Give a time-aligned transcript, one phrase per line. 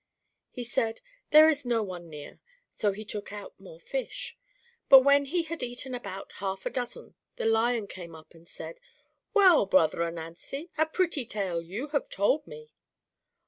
[0.49, 0.99] He said,
[1.29, 2.39] "There is no one near;"
[2.73, 4.35] so he took out more fish.
[4.89, 8.79] But when he had eaten about half a dozen the Lion came up and said:
[9.35, 12.71] "Well, brother Ananzi, a pretty tale you have told me."